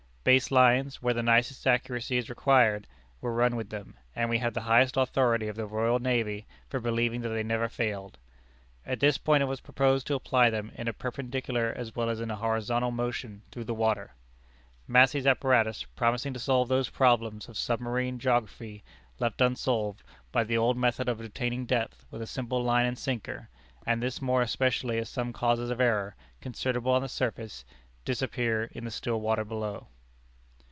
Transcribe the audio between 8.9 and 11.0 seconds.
this point it was proposed to apply them in a